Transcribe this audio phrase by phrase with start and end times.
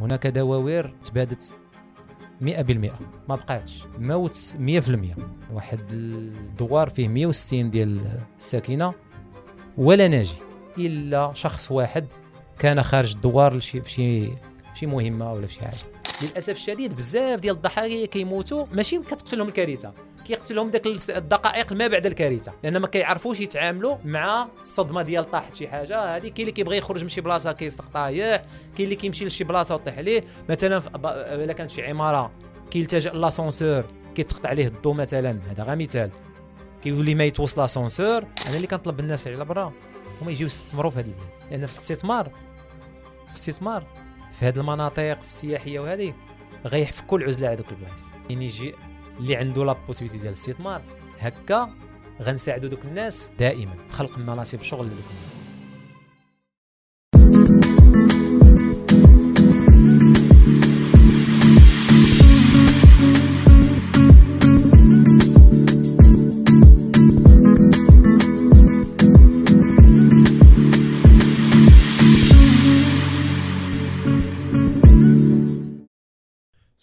[0.00, 1.54] هناك دواوير تبادت
[2.40, 2.46] 100%
[3.28, 3.84] ما بقاتش.
[3.98, 5.18] موت 100%
[5.52, 8.94] واحد الدوار فيه 160 ديال الساكنة
[9.76, 10.36] ولا ناجي.
[10.78, 12.06] إلا شخص واحد
[12.58, 14.28] كان خارج الدوار لشي في شي
[14.74, 15.76] شي مهمة ولا في شي حاجة.
[16.22, 18.66] للأسف الشديد بزاف ديال الضحايا كيموتوا.
[18.72, 19.92] ماشي كتقتلهم الكارثة.
[20.28, 22.52] كيقتلهم داك الدقائق ما بعد الكارثة.
[22.62, 26.16] لأن ما كيعرفوش يتعاملوا مع الصدمة ديال طاحت شي حاجة.
[26.16, 28.44] هذه كاين اللي كيبغي يخرج من شي بلاصة كيسقط طايح.
[28.76, 30.24] كاين اللي كيمشي لشي بلاصة وطيح عليه.
[30.48, 30.82] مثلا
[31.34, 32.30] إلا كانت شي عمارة
[32.70, 33.84] كيلتجئ l'ascenseur
[34.14, 35.38] كيتقطع عليه الضو مثلا.
[35.50, 36.10] هذا غير مثال.
[36.82, 39.72] كيولي ما يتوصل l'ascenseur أنا اللي كنطلب الناس على برا
[40.22, 41.14] هما يجيو يستثمروا في هذه
[41.50, 43.84] لأن في الاستثمار في الاستثمار
[44.38, 46.14] في هذه المناطق في السياحية وهذه
[46.66, 48.10] غيفكوا العزله على دوك البلايص.
[48.30, 48.74] يعني يجي
[49.18, 50.82] اللي عنده la possibilité ديال الاستثمار.
[51.18, 51.70] هكا
[52.22, 53.74] غنساعدوا دوك الناس دائما.
[53.90, 55.37] بخلق مناصب شغل لدوك الناس.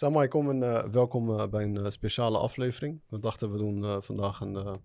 [0.06, 3.02] Assalamu alaikum en uh, welkom bij een uh, speciale aflevering.
[3.09, 4.80] We dachten we doen vandaag een,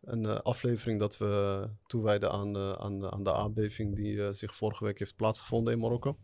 [0.00, 5.16] een aflevering dat we toewijden aan, aan, aan de aardbeving die zich vorige week heeft
[5.16, 6.18] plaatsgevonden in Marokko.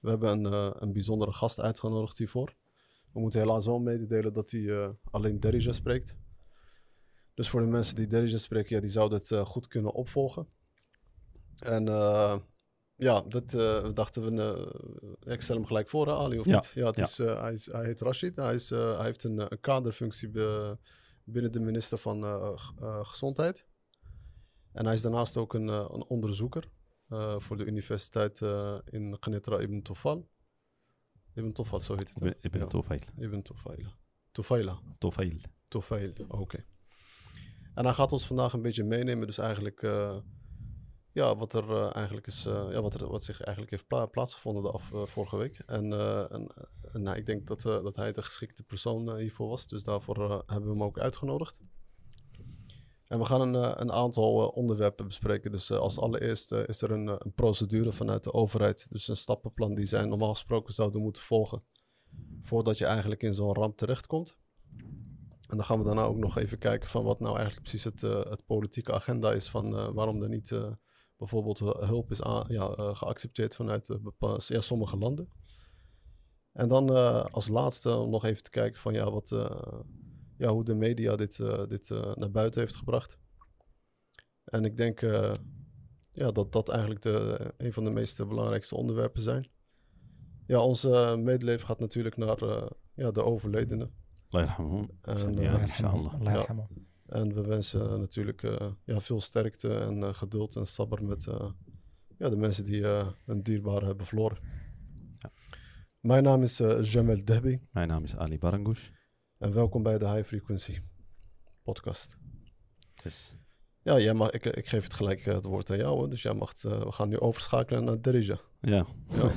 [0.00, 2.54] We hebben een, een bijzondere gast uitgenodigd hiervoor.
[3.12, 6.16] We moeten helaas wel mededelen dat hij alleen Derija spreekt.
[7.34, 10.48] Dus voor de mensen die Derija spreken, ja, die zouden het goed kunnen opvolgen.
[11.58, 11.84] En
[12.96, 14.30] ja, dat uh, dachten we.
[15.24, 16.54] Uh, ik stel hem gelijk voor, hè, Ali, of ja.
[16.54, 16.72] niet?
[16.74, 16.98] Ja, het.
[16.98, 18.36] Is, uh, hij, hij heet Rashid.
[18.36, 20.30] Hij, is, hij heeft een, kaderfunctie
[21.24, 22.24] binnen de minister van
[23.06, 23.66] Gezondheid.
[24.72, 26.70] En hij is daarnaast ook een, een onderzoeker
[27.38, 28.40] voor de universiteit
[28.84, 30.28] in Genetra, Ibn Tofal.
[31.34, 32.20] Ibn Tofal, zo heet het.
[32.20, 32.30] Hè?
[32.40, 32.98] Ibn ja.
[33.16, 33.92] Ibn Tofail.
[34.32, 34.78] Tofaila.
[34.98, 35.40] Tofail.
[35.68, 36.64] Tofail, oké.
[37.74, 39.82] En hij gaat ons vandaag een beetje meenemen, dus eigenlijk
[41.16, 44.06] ja, wat er eh, eigenlijk is, eh, ja, wat, er, wat zich eigenlijk heeft pla-
[44.06, 45.62] plaatsgevonden de af, eh, vorige week.
[45.66, 45.92] En,
[46.30, 46.48] en,
[46.92, 50.64] en nou, ik denk dat, dat hij de geschikte persoon hiervoor was, dus daarvoor hebben
[50.64, 51.60] we hem ook uitgenodigd.
[53.06, 55.50] En we gaan een, een aantal onderwerpen bespreken.
[55.50, 60.04] Dus als allereerste is er een, procedure vanuit de overheid, dus een stappenplan die zij
[60.04, 61.62] normaal gesproken zouden moeten volgen,
[62.42, 64.36] voordat je eigenlijk in zo'n ramp terechtkomt.
[65.48, 68.00] En dan gaan we daarna ook nog even kijken van wat nou eigenlijk precies het,
[68.00, 70.52] het politieke agenda is van waarom er niet
[71.16, 72.18] bijvoorbeeld hulp is
[72.48, 75.28] ja, eh, geaccepteerd vanuit eh, sommige landen.
[76.52, 79.28] En dan eh, als laatste om nog even te kijken van ja, wat,
[80.36, 81.36] ja, hoe de media dit,
[81.68, 83.18] dit naar buiten heeft gebracht.
[84.44, 85.00] En ik denk
[86.12, 89.50] ja, dat dat eigenlijk de, een van de meest belangrijkste onderwerpen zijn.
[90.46, 92.38] Ja, onze medeleven gaat natuurlijk naar
[92.94, 93.94] ja, de overledenen.
[95.00, 96.68] En, ja,
[97.05, 101.27] يرحمه En we wensen natuurlijk eh, ja, veel sterkte en eh, geduld en sabber met
[101.27, 101.49] eh,
[102.17, 104.37] ja, de mensen die eh hun dierbare hebben verloren.
[105.19, 105.31] Ja.
[105.99, 108.87] Mijn naam is eh, Jamel Dehbi mijn naam is Ali Barangush
[109.37, 110.79] en welkom bij de High Frequency
[111.63, 112.17] podcast.
[113.03, 113.35] dus
[113.83, 116.09] Ja, jij mag, ik, ik geef het gelijk eh, het woord aan jou, hoor.
[116.09, 118.39] dus jij mag, het, eh, we gaan nu overschakelen naar Derija.
[118.61, 119.31] ja Ja.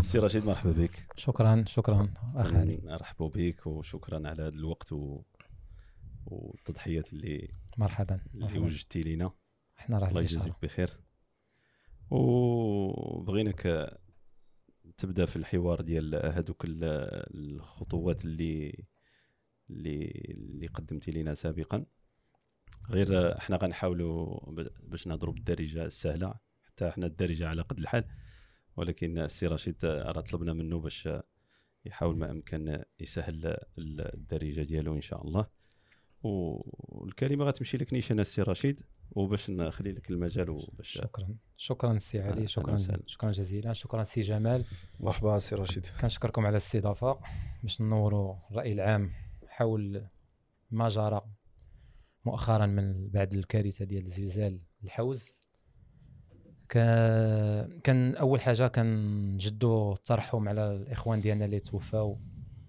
[0.00, 5.22] سي رشيد مرحبا بك شكرا شكرا اخ علي نرحبوا بك وشكرا على هذا الوقت و...
[6.27, 8.21] والتضحيات اللي مرحبا.
[8.33, 8.65] اللي مرحبا.
[8.65, 9.31] وجدتي لينا.
[9.79, 10.21] إحنا راه الله.
[10.21, 10.89] يجازيك بخير.
[12.09, 13.91] وبغيناك
[14.97, 16.83] تبدأ في الحوار ديال هذوك ال-
[17.35, 18.85] الخطوات اللي
[19.69, 21.85] اللي اللي قدمتي لنا سابقا.
[22.89, 24.39] غير إحنا غنحاولوا
[24.83, 26.33] باش نهضروا بالدارجة السهلة.
[26.63, 28.03] حتى إحنا الدارجة على قد الحال.
[28.77, 31.09] ولكن السي رشيد راه طلبنا منه باش
[31.85, 35.47] يحاول ما إمكن يسهل الدارجة ديالو إن شاء الله.
[36.23, 41.35] والكلمة غتمشي لك نيشان السي رشيد وباش نخلي لك المجال وباش شكرا.
[41.57, 42.77] شكرا سي علي شكرا.
[43.05, 43.73] شكرا جزيلا.
[43.73, 44.63] شكرا سي جمال.
[44.99, 45.85] مرحبا سي رشيد.
[46.01, 47.19] كنشكركم على الاستضافة.
[47.63, 49.11] باش نوروا الرأي العام
[49.47, 50.07] حول
[50.71, 51.21] ما جرى
[52.25, 55.31] مؤخرا من بعد الكارثة ديال زلزال الحوز.
[56.69, 62.19] كا- كان أول حاجة كنجدوا الترحم على الإخوان ديالنا اللي توفاو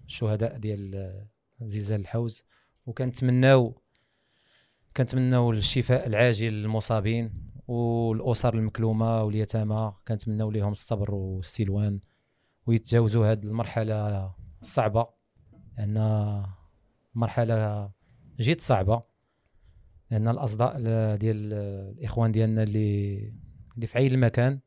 [0.07, 1.13] الشهداء ديال
[1.61, 2.43] زلزال الحوز.
[2.89, 3.81] وكنتمناو
[4.97, 7.33] كنتمناو الشفاء العاجل للمصابين
[7.67, 9.93] والأسر المكلومة واليتامى.
[10.07, 11.99] كنتمناو لهم الصبر والسلوان
[12.65, 14.31] ويتجاوزوا هذه المرحلة
[14.61, 15.07] الصعبة
[15.77, 16.43] لأن
[17.15, 17.91] مرحله
[18.39, 19.03] جد صعبة
[20.11, 20.77] لأن الأصداء
[21.15, 23.17] ديال الإخوان ديالنا اللي
[23.75, 24.59] اللي في عين المكان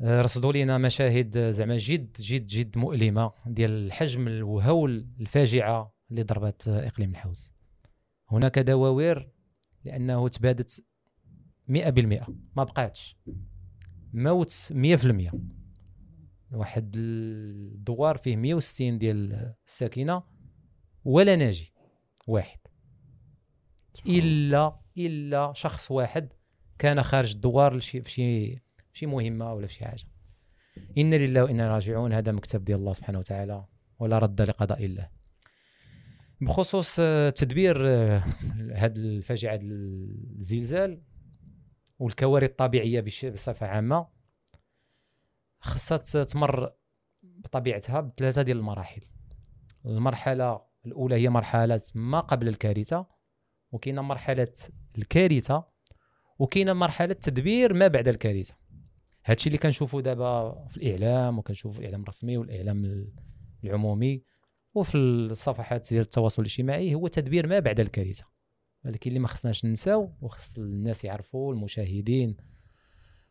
[0.00, 6.68] آه، رصدوا لنا مشاهد زعما جد جد جد مؤلمة ديال الحجم الوهول الفاجعة اللي ضربت
[6.68, 7.52] إقليم الحوز.
[8.30, 9.30] هناك دواوير
[9.84, 10.84] لأنه تبادت
[11.68, 13.16] 100% ما بقاتش.
[14.12, 15.34] موت 100%
[16.52, 20.22] واحد الدوار فيه 160 ديال الساكنة
[21.04, 21.72] ولا ناجي
[22.26, 22.58] واحد.
[24.06, 26.32] إلا إلا شخص واحد
[26.78, 28.62] كان خارج الدوار لشي في شي
[28.92, 30.04] شي مهمة ولا في شي حاجة.
[30.98, 33.66] إنا لله وإنا راجعون هذا مكتب ديال الله سبحانه وتعالى
[33.98, 35.08] ولا رد لقضاء الله
[36.40, 38.18] بخصوص آه، تدبير آه،
[38.74, 41.02] هذه الفاجعة الزلزال
[41.98, 44.06] والكوارث الطبيعية بصفة عامة
[45.60, 46.72] خصها تمر
[47.22, 49.02] بطبيعتها بثلاثة ديال المراحل.
[49.86, 53.06] المرحلة الأولى هي مرحلة ما قبل الكارثة
[53.72, 54.52] وكاينة مرحلة
[54.98, 55.64] الكارثة
[56.38, 58.54] وكاينة مرحلة تدبير ما بعد الكارثة.
[59.24, 63.08] هادشي اللي كنشوفوا دابا في الإعلام وكنشوفوا في الإعلام الرسمي والإعلام
[63.64, 64.22] العمومي.
[64.74, 68.24] وفي الصفحات ديال التواصل الاجتماعي هو تدبير ما بعد الكارثة.
[68.84, 72.36] ولكن اللي ما خصناش ننساو وخص الناس يعرفوا المشاهدين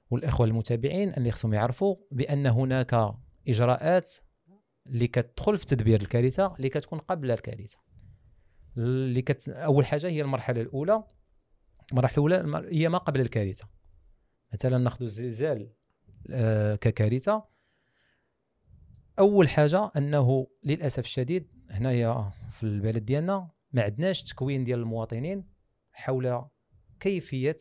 [0.10, 3.14] والإخوة المتابعين اللي خصهم يعرفوا بأن هناك
[3.48, 4.12] إجراءات
[4.88, 7.78] اللي كتدخل في تدبير الكارثة اللي كتكون قبل الكارثة.
[8.78, 9.50] اللي كت...
[9.50, 11.04] أول حاجة هي المرحلة الأولى.
[11.92, 13.70] المرحلة الأولى هي ما قبل الكارثة.
[14.54, 15.74] مثلا ناخذ الزلزال
[16.32, 17.44] آه، ككارثة.
[19.20, 25.46] أول حاجة أنه للأسف الشديد هنايا في البلد ديالنا ما عندناش تكوين ديال المواطنين
[25.92, 26.46] حول
[27.00, 27.56] كيفية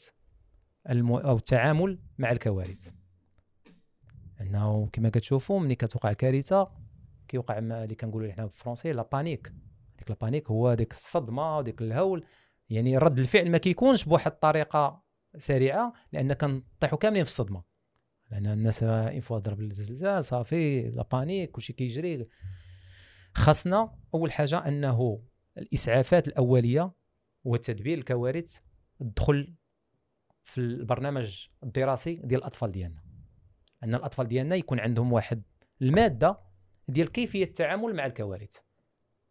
[0.90, 1.19] المو...
[1.19, 2.93] أو التعامل مع الكوارث.
[4.40, 6.70] أنه كما كتشوفوا ملي كتوقع كارثة
[7.28, 9.52] كيوقع ما اللي كنقولوا حنا بالفرنسي la panique
[9.99, 12.25] ديك la panique هو ديك الصدمة وديك الهول.
[12.70, 15.02] يعني رد الفعل ما كيكونش بواحد الطريقة
[15.38, 17.62] سريعة لأن كنطيحوا كاملين في الصدمة.
[18.32, 22.26] لأن الناس une fois ضرب الزلزال صافي la panique كلشي كيجري.
[23.34, 25.23] خاصنا أول حاجة أنه
[25.58, 26.93] الإسعافات الأولية
[27.44, 28.58] وتدبير الكوارث
[29.00, 29.55] تدخل
[30.43, 33.02] في البرنامج الدراسي ديال الأطفال ديالنا.
[33.84, 35.43] أن الأطفال ديالنا يكون عندهم واحد
[35.82, 36.38] المادة
[36.88, 38.56] ديال كيفية التعامل مع الكوارث.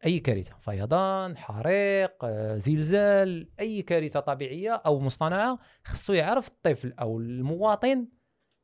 [0.06, 7.20] أي كارثة فيضان حريق آه، زلزال أي كارثة طبيعية أو مصطنعة خصو يعرف الطفل أو
[7.20, 8.08] المواطن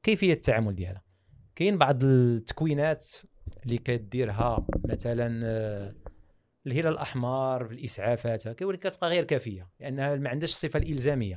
[0.03, 1.03] كيفية التعامل ديالها؟
[1.55, 3.07] كاين بعض التكوينات
[3.65, 5.95] اللي كديرها مثلا آه،
[6.67, 11.35] الهلال الأحمر بالإسعافات هكا ولكن كتبقى غير كافية لأنها ما عندهاش الصفة الإلزامية.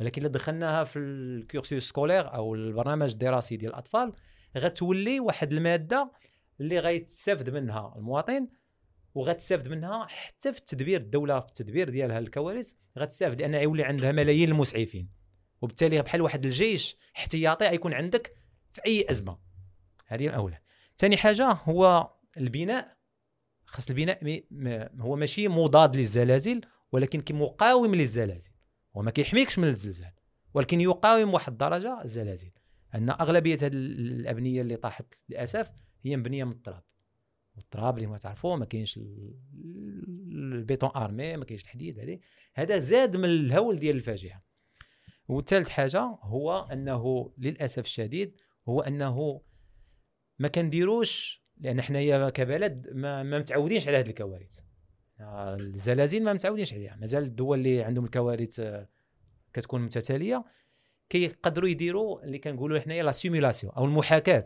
[0.00, 4.12] ولكن إلا دخلناها في ال cursus scolaire أو البرنامج الدراسي ديال الأطفال
[4.58, 6.12] غتولي واحد المادة
[6.60, 8.48] اللي غيتستافد منها المواطن
[9.14, 14.48] وغتستافد منها حتى في التدبير الدولة في التدبير ديالها الكوارث غتستافد لأن يولي عندها ملايين
[14.48, 15.21] المسعفين.
[15.62, 18.36] وبالتالي بحال واحد الجيش احتياطي غيكون عندك
[18.70, 19.38] في أي أزمة.
[20.06, 20.58] هذه الأولى.
[20.98, 22.96] ثاني حاجة هو البناء.
[23.64, 24.44] خاص البناء
[25.00, 26.60] هو ماشي مضاد للزلازل
[26.92, 28.50] ولكن كي مقاوم للزلازل.
[28.96, 30.12] هو ما كيحميكش من الزلزال
[30.54, 32.50] ولكن يقاوم واحد الدرجة الزلازل.
[32.94, 35.70] أن أغلبية هذه الأبنية اللي طاحت للأسف
[36.02, 36.82] هي مبنية من التراب.
[37.56, 39.34] والتراب اللي ما تعرفوه ما كاينش ال-
[40.32, 42.18] البيتون أرمي ما كاينش الحديد هذه.
[42.54, 44.51] هذا زاد من الهول ديال الفاجعة.
[45.32, 49.40] وثالث حاجة هو أنه للأسف الشديد هو أنه
[50.38, 54.58] ما كنديروش لأن حنايا كبلد ما, ما متعودينش على هذه الكوارث.
[55.20, 56.96] آه، الزلازل ما متعودينش عليها.
[56.96, 58.88] مازال الدول اللي عندهم الكوارث آه،
[59.52, 60.44] كتكون متتالية
[61.08, 64.44] كيقدروا يديروا اللي كنقولوا حنايا لا سيميلاسيون أو المحاكاة.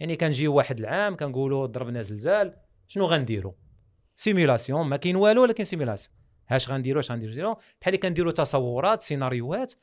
[0.00, 2.56] يعني كنجيو واحد العام كنقولوا ضربنا زلزال
[2.88, 3.52] شنو غنديروا
[4.16, 6.16] simulation ما كاين والو ولكن simulation
[6.48, 9.74] هاش غنديروا اش غنديروا نديروا بحال اللي كنديروا تصورات سيناريوهات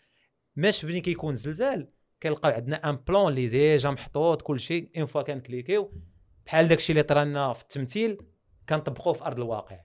[0.56, 1.90] ماش ملي كيكون زلزال.
[2.24, 5.94] كنلقاو عندنا un plan اللي déjà محطوط كل شيء une fois كن cliquer يو.
[6.46, 8.18] بحال داكشي اللي طرالنا في التمثيل
[8.70, 9.80] كنطبقوه في أرض الواقع.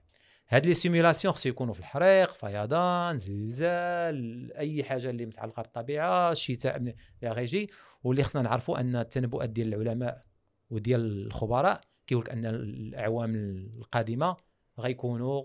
[0.49, 6.77] هاد les simulations خصو يكونوا في الحريق فيضان زلزال أي حاجة اللي متعلقة بالطبيعة الشتاء
[6.77, 7.69] اللي غيجي
[8.03, 10.23] واللي خصنا نعرفوا أن التنبؤات ديال العلماء
[10.69, 13.35] وديال الخبراء كيقول أن الأعوام
[13.75, 14.35] القادمة
[14.79, 15.43] غيكونوا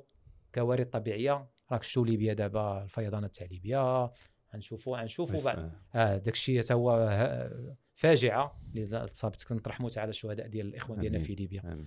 [0.54, 1.46] كوارث طبيعية.
[1.72, 4.10] راك شفتوا ليبيا دابا الفيضانات تاع ليبيا
[4.54, 5.72] غنشوفوا غنشوفوا بعد.
[5.94, 11.18] آه داك الشيء حتى هو ه- فاجعة اللي صابت كنطرحموا على الشهداء ديال الإخوان ديالنا.
[11.18, 11.86] في ليبيا.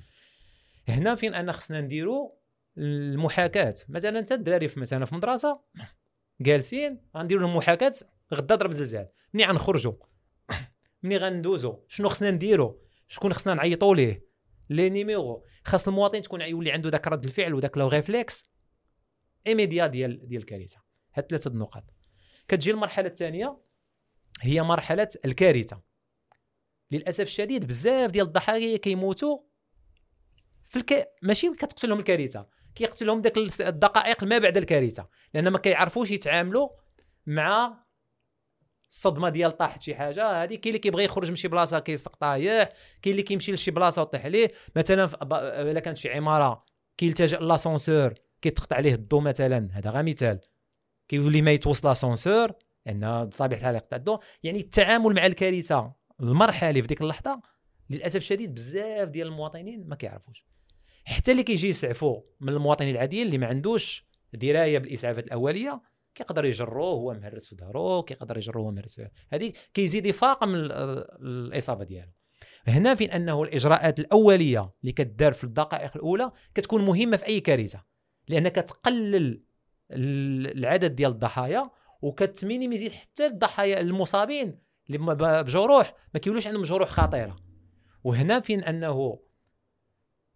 [0.87, 2.31] هنا فين انا خصنا نديروا
[2.77, 5.61] المحاكاة؟ مثلا انت الدراري في مثلا في مدرسة
[6.41, 7.93] جالسين غنديروا لهم محاكاه
[8.33, 9.07] غدا ضرب زلزال.
[9.33, 9.93] ملي غنخرجوا
[11.03, 12.73] ملي غندوزوا شنو خصنا نديروا
[13.07, 14.25] شكون خصنا نعيطوا ليه؟
[14.69, 15.43] les numéros.
[15.63, 18.45] خاص المواطن تكون يولي عنده ذاك رد الفعل وذاك le réflexe
[19.47, 20.81] immédiat ديال ديال الكارثه
[21.13, 21.83] هاد ثلاثة النقاط.
[22.47, 23.57] كتجي المرحلة الثانية
[24.41, 25.81] هي مرحلة الكارثة.
[26.91, 29.39] للأسف الشديد بزاف ديال الضحايا كيموتوا
[30.69, 31.07] في الك...
[31.21, 36.69] ماشي كتقتلهم الكارثة كيقتلهم داك الدقائق ما بعد الكارثة لأن ما كيعرفوش يتعاملوا
[37.25, 37.83] مع
[38.89, 40.43] الصدمة ديال طاحت شي حاجة.
[40.43, 42.69] هذه كاين اللي كيبغي يخرج من شي بلاصة كيسقط طايح
[43.01, 44.51] كاين اللي كيمشي لشي بلاصة وطيح عليه.
[44.75, 45.09] مثلا
[45.61, 46.65] إلا كانت شي عمارة
[46.97, 50.39] كيلتجئ l'ascenseur كيتقطع عليه الضو مثلا هذا غير مثال.
[51.07, 52.51] كيولي ما يتوصل l'ascenseur
[52.85, 57.41] لأن بطبيعه الحال يقطع الضوء يعني التعامل مع الكارثة المرحلي في ديك اللحظة
[57.89, 60.45] للأسف الشديد بزاف ديال المواطنين ما كيعرفوش.
[61.05, 65.81] حتى اللي كيجي يسعفوا من المواطنين العاديين اللي ما عندوش دراية بالإسعافات الأولية
[66.15, 70.71] كيقدر يجروه هو مهرس في ظهره كيقدر يجروه هو مهرس في هذه كيزيد يفاقم ال-
[71.21, 72.11] الإصابة ديالو.
[72.67, 77.83] هنا فين أنه الإجراءات الأولية اللي كدار في الدقائق الأولى كتكون مهمة في أي كارثة
[78.27, 79.43] لأنها كتقلل ال-
[79.95, 81.69] العدد ديال الضحايا
[82.01, 84.97] وكتمينيميزي حتى الضحايا المصابين اللي
[85.43, 87.35] بجروح ما كيولوش عندهم جروح خطيرة.
[88.03, 89.19] وهنا فين أنه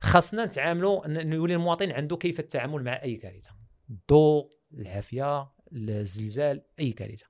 [0.01, 3.51] خاصنا نتعاملوا ان إنه يولي المواطن عنده كيف التعامل مع أي كارثة.
[3.89, 7.25] الضوء العافية الزلزال أي كارثة.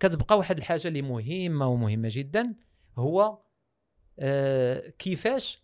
[0.00, 2.54] كتبقى واحد الحاجة اللي مهمة ومهمة جدا
[2.96, 3.42] هو
[4.18, 5.62] آه كيفاش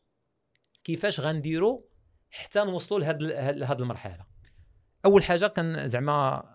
[0.84, 1.80] كيفاش غنديروا
[2.30, 3.00] حتى نوصلوا
[3.52, 4.26] لهاد المرحلة.
[5.04, 6.54] أول حاجة كان زعما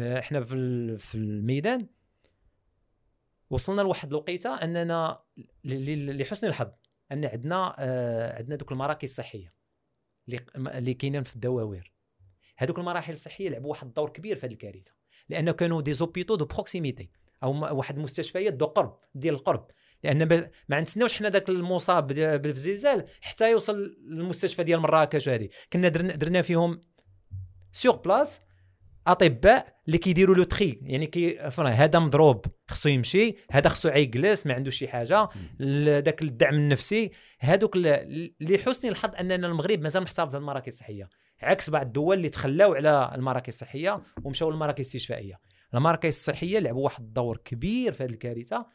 [0.00, 1.88] إحنا في في الميدان
[3.50, 5.22] وصلنا لواحد الوقيتة أننا
[5.64, 6.70] لحسن الحظ
[7.12, 9.54] أن عندنا آه، عندنا دوك المراكز الصحية
[10.56, 11.92] اللي كاينين في الدواوير.
[12.56, 14.92] هذوك المراكز الصحية لعبوا واحد الدور كبير في هذه الكارثة
[15.28, 17.10] لأنه كانوا des hôpitaux de proximité
[17.42, 19.66] أو واحد المستشفيات de قرب ديال القرب.
[20.02, 22.06] لأن ما نتسناوش حنا ذاك المصاب
[22.42, 26.80] بالزلزال حتى يوصل للمستشفى ديال مراكش وهذه كنا درنا فيهم
[27.74, 28.40] sur place
[29.06, 34.54] أطباء اللي كيديروا لو تخي يعني كي هذا مضروب خصو يمشي هذا خصو يجلس ما
[34.54, 35.28] عندوش شي حاجة.
[36.00, 37.76] داك الدعم النفسي هذوك
[38.40, 41.08] لحسن الحظ أننا المغرب مازال محتفظ بالمراكز الصحية.
[41.42, 45.40] عكس بعض الدول اللي تخلاو على المراكز الصحية ومشاو للمراكز الاستشفائيه
[45.74, 48.66] المراكز الصحية لعبوا واحد الدور كبير في هذه الكارثة.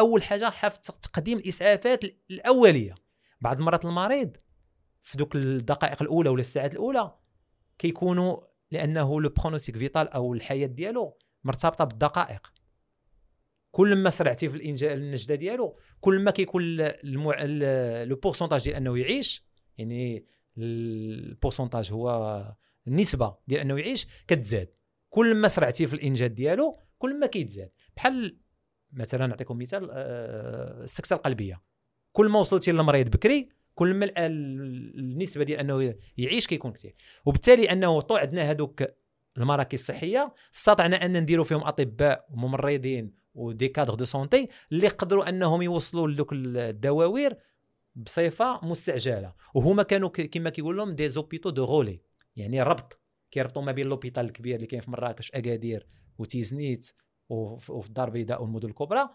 [0.00, 2.94] أول حاجة حفظ تقديم الإسعافات الأولية.
[3.40, 4.36] بعض المرات المريض
[5.02, 7.12] في دوك الدقائق الأولى ولا الساعات الأولى
[7.78, 12.52] كيكونوا لأنه le pronostic vital أو الحياة ديالو مرتبطة بالدقائق.
[13.70, 16.76] كل ما سرعتي في الانجاء النجدة ديالو كل ما كيكون
[18.04, 19.44] le pourcentage ديال أنه يعيش
[19.78, 20.26] يعني
[20.58, 22.42] ال pourcentage هو
[22.86, 24.68] النسبة ديال أنه يعيش كتزاد.
[25.10, 27.70] كل ما سرعتي في الانجاز ديالو كل ما كيتزاد.
[27.96, 28.38] بحال
[28.92, 31.62] مثلا نعطيكم مثال آه، السكته القلبية.
[32.12, 36.94] كل ما وصلتي للمريض بكري كل ما ال- ال- النسبة ديال أنه يعيش كيكون كثير.
[37.26, 38.84] وبالتالي أنه طو عندنا هذوك
[39.38, 45.28] المراكز الصحية استطعنا أن نديروا فيهم أطباء وممرضين و des cadres de santé اللي قدروا
[45.28, 47.36] أنهم يوصلوا لذوك الدواوير
[47.96, 49.32] بصفة مستعجلة.
[49.54, 52.00] وهما كانوا كما كيقول لهم des hôpitaux de relais
[52.36, 53.00] يعني ربط.
[53.30, 55.86] كيربطوا ما بين l'hôpital الكبير اللي كاين في مراكش أكادير
[56.18, 56.92] وتيزنيت
[57.28, 59.08] وف- وفي الدار البيضاء والمدن الكبرى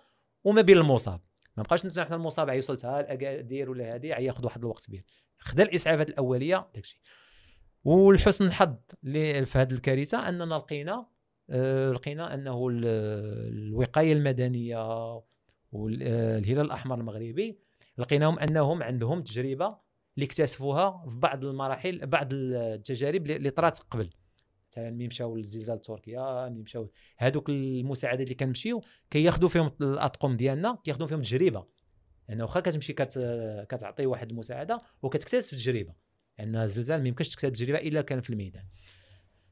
[0.44, 1.22] وما بين المصاب.
[1.58, 5.04] ما بقاش نتسنى حتى المصاب يوصل حتى الاكادير ولا هذه ياخذ واحد الوقت كبير.
[5.40, 7.00] خدا الإسعافات الأولية داكشي
[7.84, 11.06] والحسن الحظ اللي في هذه الكارثة أننا لقينا
[11.50, 12.86] آه، لقينا أنه ال-
[13.68, 14.78] الوقاية المدنية
[15.72, 17.60] والهلال الأحمر المغربي
[17.98, 19.66] لقيناهم أنهم عندهم تجربة
[20.16, 24.10] اللي اكتسبوها في بعض المراحل بعض التجارب اللي طرات قبل.
[24.74, 26.92] مثلا ملي مشاو للزلزال تركيا ملي مشاو.
[27.18, 31.66] هذوك المساعدات اللي كنمشيو كياخذوا فيهم الأطقم ديالنا كياخذوا فيهم تجربه
[32.30, 33.20] لأنه واخا كتمشي كت
[33.70, 35.94] كتعطي واحد المساعدة وكتكتسب تجربه
[36.40, 38.66] لأن الزلزال ما يمكنش تكتسب تجربه إلا كان في الميدان.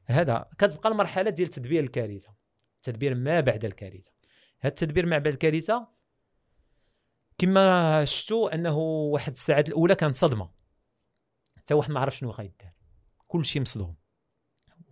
[0.04, 2.34] هذا كتبقى المرحلة ديال تدبير الكارثة.
[2.82, 4.12] تدبير ما بعد الكارثة.
[4.60, 5.88] هذا التدبير ما بعد الكارثة
[7.38, 10.50] كما شفتوا أنه واحد الساعات الأولى كانت صدمة.
[11.56, 12.72] حتى واحد ما عرف شنو غيدار
[13.26, 14.01] كل شيء مصدوم.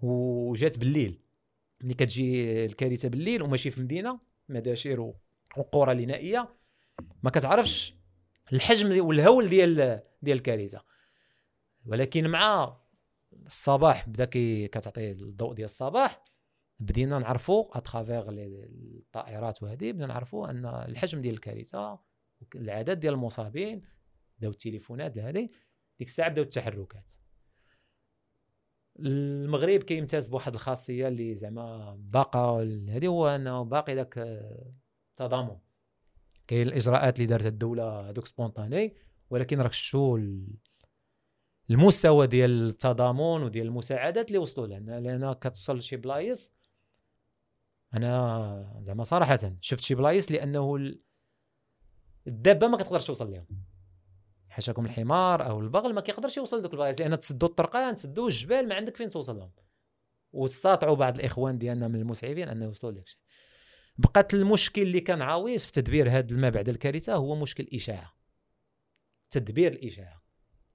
[0.02, 1.20] وجات بالليل.
[1.80, 5.00] ملي كتجي الكارثة بالليل وماشي في المدينة مداشير
[5.56, 6.54] وقرى اللي نائيه
[7.22, 7.94] ما كتعرفش
[8.52, 10.84] الحجم والهول ديال ديال الكارثة.
[11.86, 12.76] ولكن مع
[13.46, 14.28] الصباح بدا
[14.66, 16.24] كتعطي الضوء ديال الصباح
[16.80, 22.00] بدينا نعرفوا اترافيغ الطائرات وهذه بدنا نعرفوا أن الحجم ديال الكارثة
[22.54, 23.82] العدد ديال المصابين
[24.38, 25.48] بداو التليفونات هذه
[25.98, 27.10] ديك الساعة بداو التحركات.
[28.98, 34.14] المغرب كيمتاز بواحد الخاصية اللي زعما باقا هذه هو أنه باقي ذاك
[35.10, 35.56] التضامن.
[36.46, 38.94] كاين الإجراءات اللي دارتها الدولة هذوك spontanés
[39.30, 40.46] ولكن راك ال-
[41.70, 46.52] المستوى ديال التضامن وديال المساعدات اللي وصلوا لنا لأن كتوصل لشي بلايص
[47.94, 51.00] أنا زعما صراحة شفت شي بلايص لأنه ال-
[52.26, 53.46] الدابة ما كتقدرش توصل لهم
[54.50, 58.74] حاشاكم الحمار أو البغل ما كيقدرش يوصل لذوك البلايص لأن تسدوا الطرقان تسدوا الجبال ما
[58.74, 59.52] عندك فين توصل لهم.
[60.32, 63.04] واستطاعوا بعض الإخوان ديالنا من المسعفين ان يوصلوا لك
[63.98, 68.12] بقات المشكل اللي كان عويص في تدبير هذا ما بعد الكارثة هو مشكل الإشاعة.
[69.30, 70.22] تدبير الإشاعة.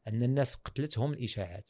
[0.08, 1.70] أن الناس قتلتهم الإشاعات.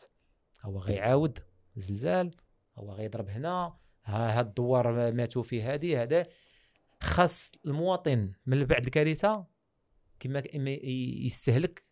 [0.66, 1.40] هو غيعاود
[1.76, 2.36] زلزال
[2.76, 6.28] هو غيضرب هنا ها هاد الدوار ماتوا في هذه هذا.
[7.04, 9.48] خاص المواطن من بعد الكارثة
[10.20, 10.44] كما
[11.26, 11.85] يستهلك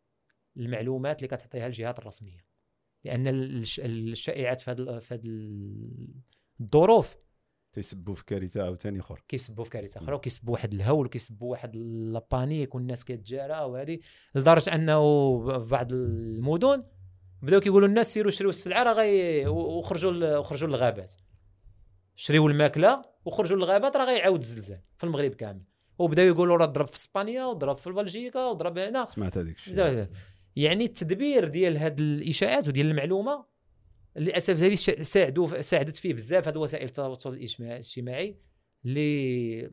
[0.58, 2.46] المعلومات اللي كتعطيها الجهات الرسمية.
[3.04, 4.72] لأن الش- الشائعات في
[5.12, 5.22] هذه
[6.62, 7.16] الظروف
[7.74, 9.24] تيسبوا في كارثة عاوتاني آخر.
[9.28, 14.00] كيسبوا في كارثة أخرى وكيسبوا واحد الهول وكيسبوا واحد لابانيك والناس كتجارى وهذه
[14.36, 15.02] لدرجة أنه
[15.60, 16.84] في بعض المدن
[17.42, 21.14] بداو كيقولوا الناس سيروا شريوا السلعة راه غي وخرجوا وخرجوا للغابات.
[22.16, 25.64] شريوا الماكلة وخرجوا للغابات راه غيعاود الزلزال في المغرب كامل.
[26.00, 29.06] وبداو يقولوا راه ضرب في إسبانيا وضرب في بلجيكا وضرب هنا.
[29.06, 30.08] سمعت هذيك الشيء.
[30.56, 33.46] يعني التدبير ديال هاد الإشاعات وديال المعلومة
[34.16, 36.48] للأسف هذه ساعدوا ساعدت فيه بزاف.
[36.48, 38.36] هاد وسائل التواصل الاجتماعي-
[38.86, 39.72] اللي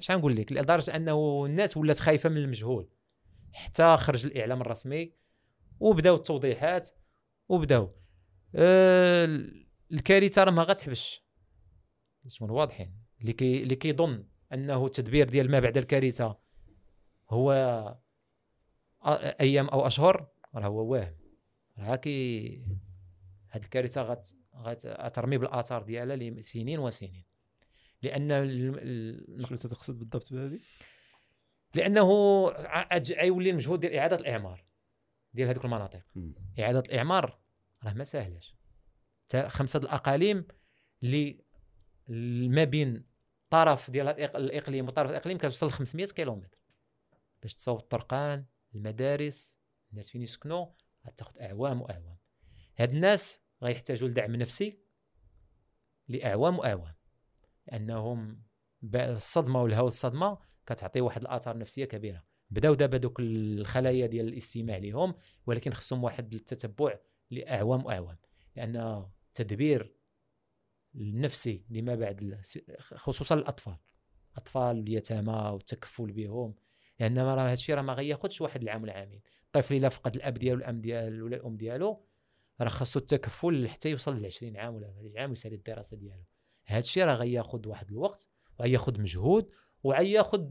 [0.00, 2.88] اش غنقول لك؟ لدرجة أنه الناس ولات خايفة من المجهول.
[3.52, 5.12] حتى خرج الإعلام الرسمي
[5.80, 6.88] وبداو التوضيحات
[7.48, 7.94] وبداو.
[8.54, 9.40] آه
[9.92, 11.24] الكارثة راه ما غتحبش.
[12.24, 12.94] نكونوا واضحين.
[13.20, 16.38] اللي كي اللي كيظن أنه التدبير ديال ما بعد الكارثة
[17.30, 17.52] هو
[19.40, 21.14] أيام أو أشهر راه هو واهم.
[21.78, 22.58] راه كي
[23.50, 27.24] هاد الكارثة غت غت- غترمي بالآثار ديالها لسنين وسنين.
[28.02, 30.58] لأن ال- شنو تقصد بالضبط بهذه؟
[31.74, 32.08] لأنه
[33.10, 34.64] غيولي المجهود ديال إعادة الإعمار
[35.34, 36.02] ديال هذوك المناطق.
[36.60, 37.38] إعادة الإعمار
[37.84, 38.54] راه ما ساهلاش
[39.46, 40.44] خمسة د الأقاليم
[41.02, 41.44] اللي
[42.48, 43.04] ما بين
[43.50, 46.58] طرف ديال الإقليم وطرف الإقليم كتوصل ل 500 كيلومتر
[47.42, 49.58] باش تصاوب الطرقان المدارس
[49.90, 50.66] الناس فين يسكنوا
[51.06, 52.16] غتاخذ أعوام وأعوام.
[52.76, 54.80] هاد الناس غيحتاجوا لدعم نفسي
[56.08, 56.94] لأعوام وأعوام.
[57.66, 58.42] لأنهم
[58.94, 62.24] الصدمة والهول الصدمة كتعطي واحد الآثار نفسية كبيرة.
[62.50, 65.14] بداو دابا دوك الخلايا ديال الاستماع لهم
[65.46, 66.98] ولكن خصهم واحد التتبع
[67.30, 68.18] لأعوام وأعوام.
[68.56, 69.94] لأن التدبير
[70.94, 72.40] النفسي لما بعد
[72.78, 73.76] خصوصا الأطفال.
[74.32, 76.54] الاطفال واليتامى والتكفل بهم
[77.00, 79.20] لأن راه هذا الشيء راه ما غياخذش واحد العام ولا عامين.
[79.46, 82.04] الطفل الا فقد الأب ديالو الأم ديالو ولا الأم ديالو
[82.60, 86.24] راه خاصو التكفل حتى يوصل ل 20 عام ولا 30 عام ويسالي الدراسة ديالو.
[86.64, 89.50] هذا الشيء راه غياخذ واحد الوقت وغياخذ مجهود
[89.82, 90.46] وغياخذ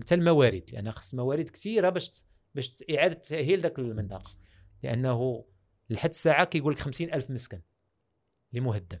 [0.00, 2.24] حتى الموارد لأن خص موارد كثيرة باش
[2.54, 4.30] باش إعادة تأهيل ذاك المنطقة
[4.82, 5.44] لأنه
[5.90, 7.60] لحد الساعة كيقول لك 50000 مسكن
[8.50, 8.98] اللي مهدم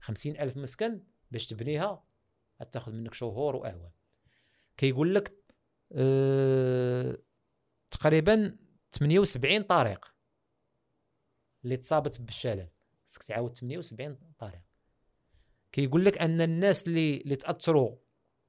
[0.00, 2.04] 50000 مسكن باش تبنيها
[2.60, 3.90] غتاخذ منك شهور واعوام
[4.76, 5.41] كيقول لك
[5.92, 7.18] أه
[7.90, 8.56] تقريبا
[8.92, 10.14] 78 طريق
[11.64, 12.68] اللي تصابت بالشلل
[13.06, 14.62] خصك تعاود 78 طريق.
[15.72, 17.96] كيقول لك أن الناس اللي اللي تأثروا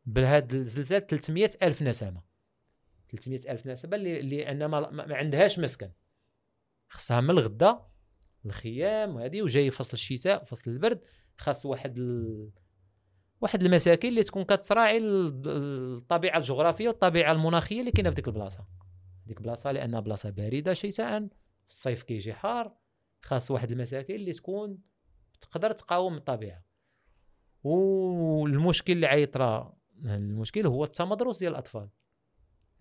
[0.06, 2.21] بهذا الزلزال 300 ألف نسمة.
[3.10, 5.91] 300 ألف نسمة اللي اللي ما ما عندهاش مسكن.
[6.89, 7.86] خصها من الغدا
[8.45, 11.01] الخيام وهذه وجاي فصل الشتاء فصل البرد
[11.38, 12.51] خاص واحد ال...
[13.43, 15.41] واحد المساكن اللي تكون كتراعي ال-
[15.97, 18.67] الطبيعة الجغرافية والطبيعة المناخية اللي كاينة في ديك البلاصة.
[19.25, 21.27] ديك البلاصه لأنها بلاصة باردة شتاء
[21.67, 22.77] الصيف كيجي حار
[23.21, 24.77] خاص واحد المساكن اللي تكون
[25.41, 26.63] تقدر تقاوم الطبيعة.
[27.63, 31.89] والمشكل اللي عيطرا المشكل هو التمدرس ديال الأطفال.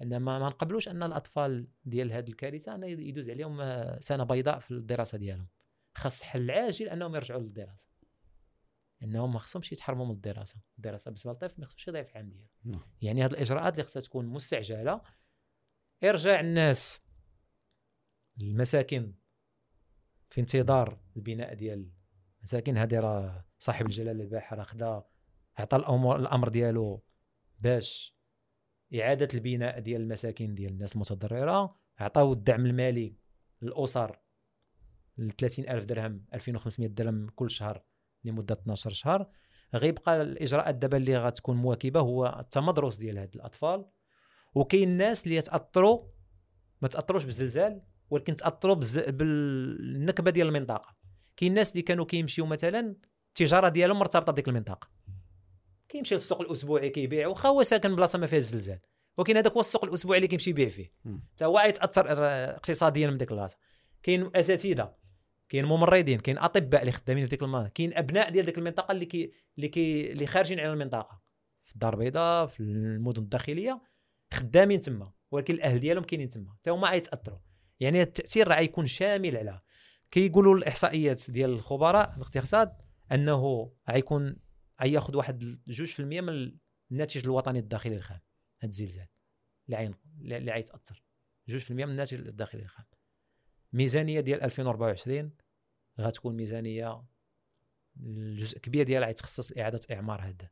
[0.02, 4.58] أن ما ما نقبلوش أن الأطفال ديال هذه الكارثة أن يدوز عليهم آه، سنة بيضاء
[4.58, 5.46] في الدراسة ديالهم.
[5.94, 7.86] خاص حل عاجل أنهم يرجعوا للدراسة.
[9.02, 10.56] انهم ما خصهمش يتحرموا من الدراسة.
[10.78, 12.48] الدراسة بالنسبة للطفل ما خصوش يضيع في العام ديالو.
[12.64, 12.80] نعم.
[13.02, 15.00] يعني هذه الإجراءات اللي خصها تكون مستعجلة
[16.04, 17.00] إرجاع الناس
[18.40, 19.14] المساكن
[20.30, 21.90] في انتظار البناء ديال
[22.38, 22.76] المساكن.
[22.76, 25.04] هذه راه صاحب الجلاله الباحر راه خدا
[25.58, 27.04] عطى الامر الأمر ديالو
[27.60, 28.16] باش
[28.94, 31.76] إعادة البناء ديال المساكن ديال الناس المتضررة.
[31.98, 33.16] عطاو الدعم المالي
[33.62, 34.18] للأسر
[35.18, 37.84] ل 30000 درهم 2500 درهم كل شهر.
[38.24, 39.26] لمدة 12 شهر
[39.74, 43.84] غيبقى الإجراءات دابا اللي غتكون مواكبة هو التمدرس ديال هاد الأطفال.
[44.54, 46.04] وكاين الناس اللي يتأثروا
[46.82, 48.74] ما تأثروش بالزلزال ولكن تأثروا.
[49.08, 50.96] بالنكبة ديال المنطقة.
[51.36, 52.96] كاين الناس اللي كانوا كيمشيو مثلا
[53.28, 54.88] التجارة ديالهم مرتبطة بديك المنطقة.
[55.88, 58.78] كيمشي للسوق الأسبوعي كيبيع واخا هو ساكن بلاصة ما فيهاش الزلزال
[59.18, 60.92] ولكن هذاك هو السوق الأسبوعي اللي كيمشي يبيع فيه.
[61.32, 63.56] حتى هو يتأثر اقتصاديا من ديك البلاصة.
[64.02, 64.94] كاين أساتذة
[65.52, 69.06] كاين ممرضين كاين أطباء اللي خدامين في ديك المنطقة كاين أبناء ديال ديك المنطقة اللي
[69.06, 71.22] كي اللي كي اللي خارجين على المنطقة.
[71.64, 73.82] في الدار البيضاء في المدن الداخلية
[74.34, 77.38] خدامين تما ولكن الأهل ديالهم كاينين تما حتى هما غيتأثروا.
[77.80, 79.60] يعني التأثير راه غيكون شامل على
[80.10, 82.72] كيقولوا الإحصائيات ديال الخبراء الاقتصاد
[83.12, 84.36] أنه غيكون
[84.82, 86.52] غياخذ واحد جوج في المية من
[86.90, 88.20] الناتج الوطني الداخلي الخام
[88.62, 89.08] هاد الزلزال
[89.66, 91.04] اللي عين اللي غيتاثر
[91.48, 92.86] جوج في المية من الناتج الداخلي الخام.
[93.72, 95.30] الميزانيه ديال 2024
[96.00, 97.04] غتكون ميزانية
[98.00, 100.50] الجزء كبير ديالها غيتخصص لإعادة إعمار هذا.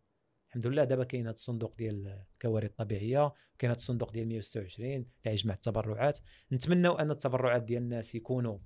[0.48, 5.06] الحمد لله دابا كاين هذا الصندوق ديال الكوارث الطبيعية كاين هذا الصندوق ديال 126 اللي
[5.26, 6.20] غيجمع التبرعات.
[6.52, 8.58] نتمنوا أن التبرعات ديال الناس يكونوا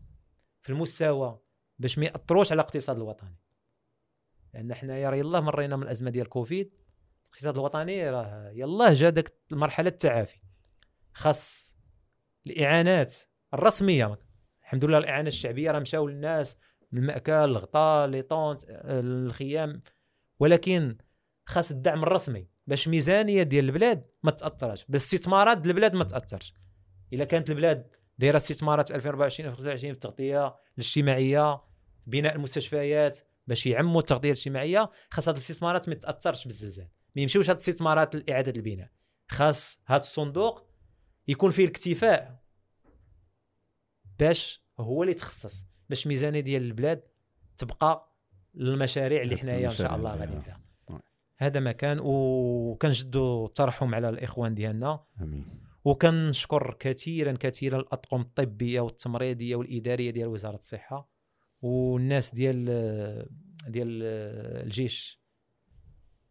[0.61, 1.41] في المستوى
[1.79, 3.37] باش ما يأثروش على الاقتصاد الوطني.
[4.55, 6.73] لأن حنايا راه يلاه مرينا من الأزمة ديال كوفيد
[7.25, 10.41] الاقتصاد الوطني راه يلاه جا داك المرحله التعافي
[11.13, 11.75] خاص
[12.47, 13.15] الإعانات
[13.55, 14.19] الرسمية
[14.65, 16.57] الحمد لله الاعانات الشعبية راه مشاو للناس
[16.93, 19.83] المأكل الغطاء لي طونت الخيام.
[20.39, 20.97] ولكن
[21.45, 26.55] خاص الدعم الرسمي باش ميزانية ديال البلاد ما تأثرش بالاستثمارات ديال البلاد ما تأثرش.
[27.13, 27.87] إلا كانت البلاد
[28.19, 31.63] دايرة استثمارات 2024 2025 في التغطية الاجتماعية
[32.07, 37.57] بناء المستشفيات باش يعموا التغطية الاجتماعية خاص هذه الاستثمارات ما تأثرش بالزلزال ما يمشيوش هذه
[37.57, 38.89] الاستثمارات لإعادة البناء.
[39.29, 40.67] خاص هذا الصندوق
[41.29, 42.44] يكون فيه الاكتفاء
[44.19, 47.03] باش هو اللي يتخصص باش ميزانية ديال البلاد
[47.59, 48.15] تبقى
[48.55, 50.61] للمشاريع اللي حنايا إن شاء الله غادي فيها.
[51.39, 55.05] هذا ما كان وكنجدوا الترحم على الإخوان ديالنا.
[55.21, 55.47] آمين.
[55.85, 61.09] وكنشكر كثيرا كثيرا الأطقم الطبية والتمريضية والإدارية ديال وزارة الصحة
[61.63, 62.65] والناس ديال
[63.69, 64.03] ديال
[64.65, 65.21] الجيش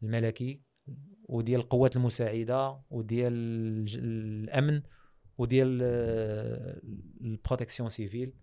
[0.04, 0.62] الملكي
[1.24, 3.34] وديال القوات المساعدة وديال
[3.98, 4.82] الأمن
[5.38, 5.80] وديال
[7.22, 8.34] ال protection civile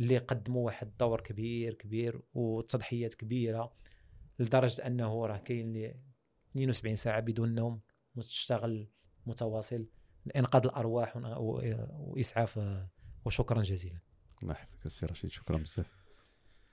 [0.00, 3.72] اللي قدموا واحد الدور كبير كبير وتضحيات كبيرة
[4.38, 6.00] لدرجة أنه راه كاين اللي
[6.52, 7.80] 72 ساعة بدون نوم
[8.16, 8.88] تشتغل
[9.26, 9.86] متواصل
[10.26, 12.60] لإنقاذ الأرواح وإسعاف
[13.24, 13.98] وشكرا جزيلا.
[14.42, 15.90] الله يحفظك السي رشيد شكرا بزاف.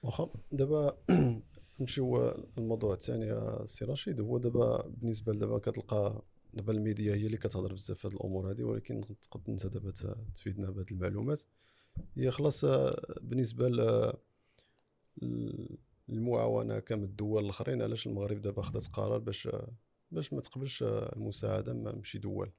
[0.04, 0.98] واخا دابا
[1.80, 4.22] نمشيو الموضوع الثاني السي رشيد.
[4.22, 8.64] هو دابا بالنسبة لدابا كتلقى دابا الميديا هي اللي كتهضر بزاف في هذه الأمور هذه
[8.64, 9.92] ولكن تقد انت دابا
[10.36, 11.42] تفيدنا بهذه المعلومات.
[12.16, 12.66] هي خلاص
[13.22, 13.70] بالنسبة
[16.10, 19.50] للمعاونه كامل الدول الآخرين علاش المغرب دابا خدات قرار باش
[20.12, 22.52] باش ما تقبلش المساعدة من شي دول.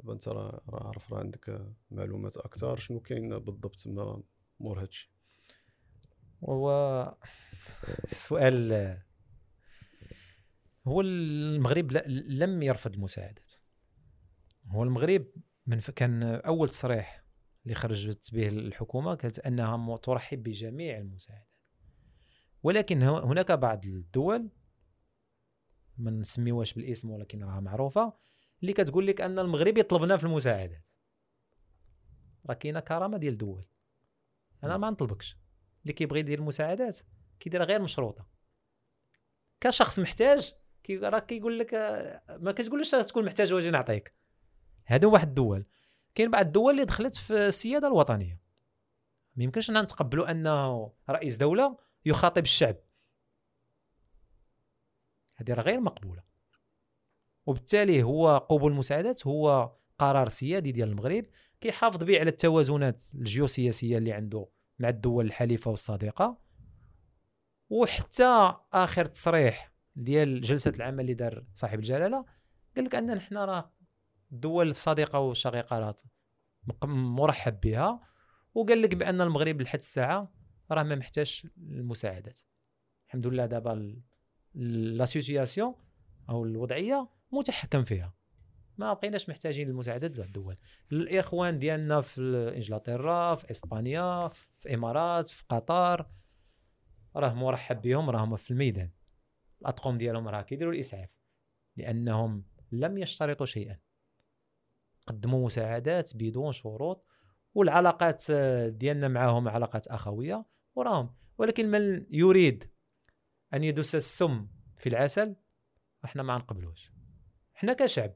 [0.00, 4.22] دابا انت راه عارف راه عندك معلومات أكثر شنو كاين بالضبط تما
[4.60, 5.10] مور هادشي
[6.44, 7.14] هو
[8.28, 9.00] سؤال
[10.88, 13.52] هو المغرب لم يرفض المساعدات.
[14.68, 15.26] هو المغرب
[15.66, 17.24] من كان أول تصريح
[17.64, 21.48] اللي خرجت به الحكومة كانت أنها ترحب بجميع المساعدات.
[22.62, 24.50] ولكن هناك بعض الدول
[25.98, 28.12] ما نسميوهاش بالاسم ولكن راها معروفة
[28.62, 30.86] اللي كتقول لك أن المغرب يطلبنا في المساعدات.
[32.46, 33.66] راه كاينة كرامة ديال الدول.
[34.64, 35.38] أنا ما نطلبكش.
[35.82, 37.00] اللي كيبغي يدير المساعدات
[37.40, 38.26] كيديرها غير مشروطة.
[39.60, 41.74] كشخص محتاج كي راه كيقول لك
[42.28, 44.14] ما كتقولش تكون محتاج واجي نعطيك.
[44.86, 45.66] هادو واحد الدول.
[46.14, 48.40] كاين بعض الدول اللي دخلت في السيادة الوطنية.
[49.36, 52.76] ما يمكنش اننا نتقبلوا انه رئيس دولة يخاطب الشعب.
[55.34, 56.22] هذه راه غير مقبولة.
[57.46, 61.24] وبالتالي هو قبول المساعدات هو قرار سيادي ديال المغرب
[61.60, 66.38] كيحافظ به على التوازنات الجيوسياسية اللي عنده مع الدول الحليفة والصديقة.
[67.70, 72.24] وحتى آخر تصريح ديال جلسة العمل اللي دار صاحب الجلالة
[72.76, 73.72] قال لك أن نحن راه
[74.32, 75.96] الدول الصديقه والشقيقة راه
[76.86, 78.00] مرحب بها
[78.54, 80.32] وقال لك بأن المغرب لحد الساعة
[80.70, 82.40] راه ما محتاجش المساعدات.
[83.06, 84.02] الحمد لله دابا
[84.54, 85.74] لا سيتياسيون
[86.28, 88.14] أو الوضعية متحكم فيها.
[88.78, 90.56] ما بقيناش محتاجين للمساعدات ديال الدول.
[90.92, 96.06] الإخوان ديالنا في إنجلترا في إسبانيا في الامارات في قطر
[97.16, 98.90] راه مرحب بهم راهم في الميدان.
[99.62, 101.08] الأطقم ديالهم راه كيديروا الإسعاف
[101.76, 103.78] لأنهم لم يشترطوا شيئا.
[105.06, 107.06] قدموا مساعدات بدون شروط
[107.54, 108.30] والعلاقات
[108.68, 110.44] ديالنا معهم علاقات أخوية
[110.74, 111.14] وراهم.
[111.38, 112.70] ولكن من يريد
[113.54, 115.36] أن يدس السم في العسل
[116.04, 116.92] إحنا ما نقبلوش.
[117.56, 118.12] إحنا كشعب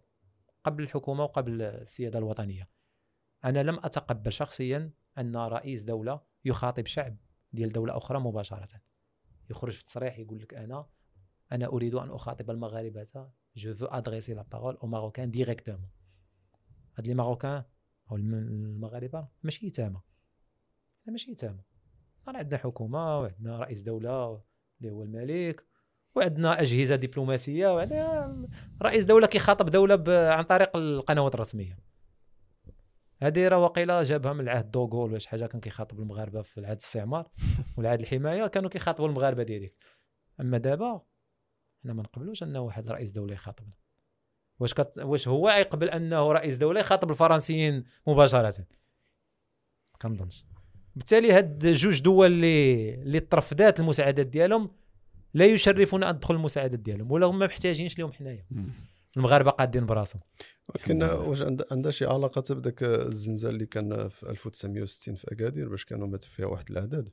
[0.64, 2.68] قبل الحكومة وقبل السيادة الوطنية
[3.44, 7.16] أنا لم أتقبل شخصيا أن رئيس دولة يخاطب شعب
[7.52, 8.80] ديال دولة أخرى مباشرة.
[9.50, 10.86] يخرج في تصريح يقول لك أنا
[11.54, 13.28] أنا أريد أن أخاطب المغاربة.
[13.56, 15.88] je veux adresser la parole aux Marocains directement
[16.98, 17.62] هاد les Marocains
[18.10, 20.00] أو المغاربة ماشي يتامى.
[21.06, 21.60] ماشي يتامى.
[22.28, 24.42] راه عندنا حكومة وعندنا رئيس دولة
[24.80, 25.64] اللي هو الملك
[26.14, 28.48] وعندنا أجهزة دبلوماسية وعندنا
[28.82, 31.78] رئيس دولة كيخاطب دولة عن طريق القنوات الرسمية.
[33.22, 36.76] هذه راه واقيلا جابها من العهد دوغول ولا شي حاجة كان كيخاطب المغاربة في العهد
[36.76, 37.30] الاستعمار
[37.76, 39.76] والعهد الحماية كانوا كيخاطبوا المغاربة direct
[40.40, 41.02] أما دابا
[41.84, 43.72] حنا ما نقبلوش أنه واحد رئيس دوله يخاطبنا
[44.60, 44.98] واش كت...
[44.98, 48.66] واش هو يقبل أنه رئيس دوله يخاطب الفرنسيين مباشرة؟
[50.02, 50.44] كنظنش.
[50.96, 54.70] بالتالي هاد جوج دول اللي اللي ترفدات المساعدات ديالهم
[55.34, 58.46] لا يشرفون أن تدخل المساعدات ديالهم ولا هم ما محتاجينش لهم حنايا.
[59.16, 60.22] المغاربة قادين براسهم.
[60.74, 61.02] ولكن.
[61.02, 66.06] واش عند- عندها شي علاقة بداك الزلزال اللي كان في 1960 في أكادير باش كانوا
[66.06, 67.10] مات فيها واحد الأعداد؟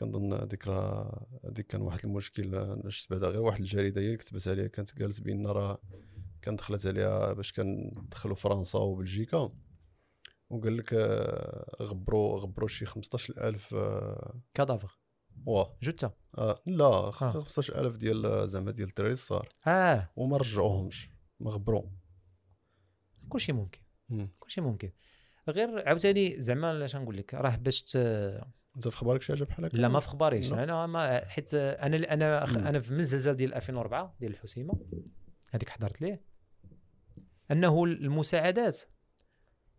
[0.00, 4.48] كنظن هذيك راه هذيك كان واحد المشكل شفت بعدا غير واحد الجريدة هي اللي كتبت
[4.48, 5.82] عليها كانت جالس بان راه
[6.42, 9.48] كان دخلت عليها باش كان دخلوا فرنسا وبلجيكا.
[10.50, 14.98] وقال لك آه، غبروا غبروا شي 15000 آه، كادافر
[15.46, 20.10] واه جثه آه لا 15000 ديال آه، زعما ديال الدراري الصغار آه.
[20.16, 21.10] وما رجعوهمش
[21.40, 21.82] ما غبروا
[23.28, 23.80] كلشي ممكن.
[24.08, 24.28] مم.
[24.38, 24.92] كلشي ممكن.
[25.48, 27.96] غير عاوتاني زعما اش نقول لك راه باش ت...
[28.80, 30.52] انت في خبارك شي حاجة بحال هكا؟ لا ما في خباريش.
[30.52, 32.44] أنا ما حيت أنا أنا.
[32.68, 34.80] أنا في من الزلزال ديال 2004 ديال الحسيمة
[35.50, 36.24] هذيك حضرت ليه؟
[37.50, 38.80] أنه المساعدات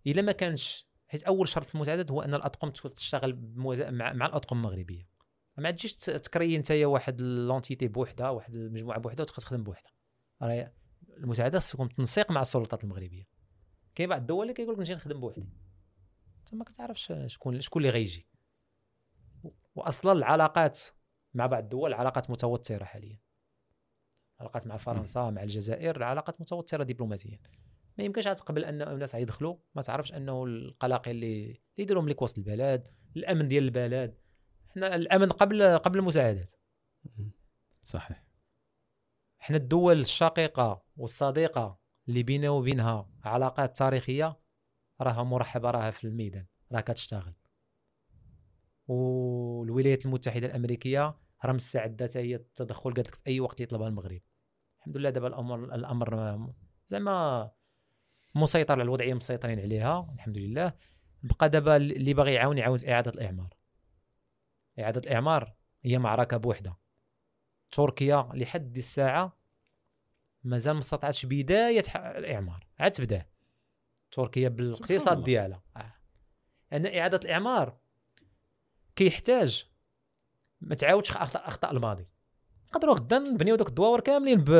[0.07, 4.57] إلا ما كانش حيت أول شرط في المساعدات هو أن الأطقم تشتغل مع, مع الأطقم
[4.57, 5.09] المغربية.
[5.57, 9.91] ما تجيش تكري أنت واحد لونتيتي بوحدها واحد المجموعة بوحدها وتخدم بوحدها
[10.41, 10.73] راه
[11.17, 13.27] المساعدات خصكم تنسيق مع السلطات المغربية.
[13.95, 15.49] كاين بعض الدول اللي كيقول لك نجي نخدم بوحدي.
[16.39, 18.30] أنت ما كتعرفش شكون شكون اللي غيجي.
[19.75, 20.79] واصلا العلاقات
[21.33, 23.19] مع بعض الدول علاقات متوترة حاليا.
[24.39, 27.39] علاقات مع فرنسا مع الجزائر علاقات متوترة دبلوماسيا.
[27.97, 32.37] ما يمكنش تقبل أن الناس غيدخلوا ما تعرفش أنه القلاقل اللي اللي يديرهم لك وسط
[32.37, 34.17] البلد الأمن ديال البلد
[34.69, 36.51] حنا الأمن قبل قبل المساعدات.
[37.81, 38.25] صحيح.
[39.37, 44.39] حنا الدول الشقيقة والصديقة اللي بيننا وبينها علاقات تاريخية
[45.01, 47.33] راها مرحبة راها في الميدان راها كتشتغل.
[48.91, 54.21] والولايات المتحدة الأمريكية راه مستعده حتى هي التدخل قالت لك في أي وقت يطلبها المغرب.
[54.79, 56.49] الحمد لله دابا الأمر الأمر
[56.87, 57.51] زعما
[58.35, 60.73] مسيطر على الوضعية مسيطرين عليها الحمد لله.
[61.23, 63.53] بقى دابا اللي باغي يعاون يعاون في إعادة الإعمار.
[64.79, 66.77] إعادة الإعمار هي معركة بوحده
[67.71, 69.37] تركيا لحد الساعة
[70.43, 72.67] مازال ما استطاعتش بداية الإعمار.
[72.79, 73.25] عاد تبدأ.
[74.11, 75.23] تركيا بالاقتصاد.
[75.23, 75.63] ديالها.
[75.77, 75.93] آه.
[76.73, 77.80] أن إعادة الإعمار
[78.95, 79.65] كيحتاج.
[80.61, 82.07] ما تعاودش اخطاء أخطاء الماضي.
[82.67, 84.51] نقدروا غدا نبنيو دوك الدواور كاملين ب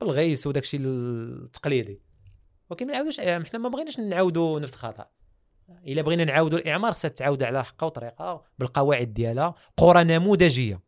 [0.00, 2.02] بالغيس وداك الشيء التقليدي.
[2.70, 5.10] ولكن ما نعاودوش حنا ما بغيناش نعاودوا نفس الخطأ.
[5.68, 9.54] إلا بغينا نعاودوا الإعمار خصها تعاود على حقها وطريقه بالقواعد ديالها.
[9.76, 10.82] قرى نموذجية.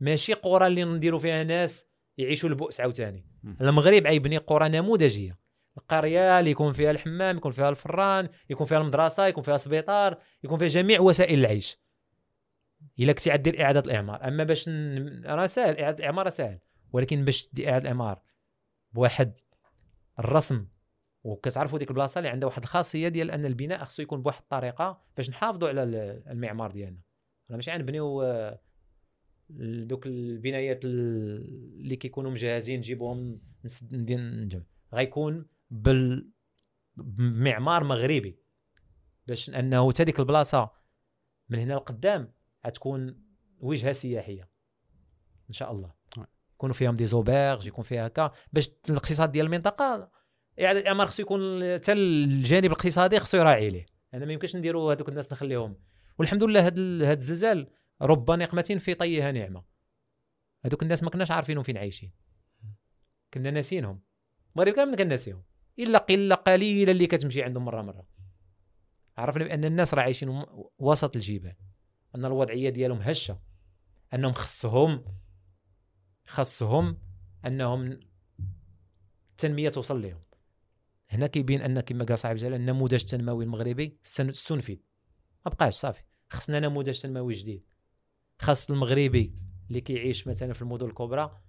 [0.00, 3.26] ماشي قرى اللي نديروا فيها ناس يعيشوا البؤس عاوتاني.
[3.60, 5.38] المغرب عيبني قرى نموذجية.
[5.78, 10.58] القرية اللي يكون فيها الحمام يكون فيها الفران يكون فيها المدرسة يكون فيها سبيطار يكون
[10.58, 11.78] فيها جميع وسائل العيش.
[12.98, 14.28] إلا كنتي عدير إعادة الإعمار.
[14.28, 15.22] أما باش ن...
[15.26, 16.58] راه ساهل إعادة الإعمار راه ساهل.
[16.92, 18.22] ولكن باش دير إعادة الإعمار
[18.92, 19.32] بواحد
[20.18, 20.66] الرسم
[21.24, 25.30] وكتعرفوا ديك البلاصة اللي عندها واحد الخاصية ديال أن البناء خصو يكون بواحد الطريقة باش
[25.30, 27.00] نحافظوا على ال- المعمار ديالنا.
[27.50, 28.60] راه ماشي غنبنيو آه،
[29.50, 34.62] دوك البنايات ال- اللي كيكونوا مجهزين نجيبوهم نسد- ندير نجم
[34.94, 36.30] غيكون بال
[36.96, 38.38] بمعمار مغربي
[39.26, 40.70] باش أنه حتى ديك البلاصة
[41.48, 42.32] من هنا لقدام
[42.66, 43.24] غتكون
[43.58, 44.48] وجهة سياحية
[45.48, 45.92] إن شاء الله.
[46.54, 48.32] يكونوا فيهم دي زوبيرج يكون فيها هكا.
[48.52, 50.10] باش الاقتصاد ديال المنطقة
[50.60, 53.86] إعادة الإعمار خصو يكون حتى الجانب الاقتصادي خصو يراعي ليه.
[54.14, 55.76] أنا ما يمكنش نديروا هذوك الناس نخليهم.
[56.18, 57.70] والحمد لله هذا هذا الزلزال
[58.02, 59.64] رب نقمة في طيها نعمة.
[60.64, 62.12] هذوك الناس ما كناش عارفينهم فين عايشين.
[63.34, 64.00] كنا ناسينهم.
[64.54, 65.42] المغرب كامل كان ناسيهم.
[65.78, 68.06] إلا قله قليله اللي كتمشي عندهم مرة مرة.
[69.16, 70.44] عرفنا بأن الناس راه عايشين
[70.78, 71.56] وسط الجبال.
[72.14, 73.40] أن الوضعية ديالهم هشة.
[74.14, 75.04] أنهم خصهم
[76.26, 76.98] خصهم
[77.46, 78.00] أنهم
[79.30, 80.22] التنميه توصل لهم.
[81.10, 84.76] هنا كيبين أن كما قال صاحب جلال النموذج التنموي المغربي استنفذ
[85.46, 86.02] ما بقاش صافي.
[86.30, 87.64] خصنا نموذج تنموي جديد.
[88.38, 89.34] خاص المغربي
[89.68, 91.40] اللي كيعيش مثلا في المدن الكبرى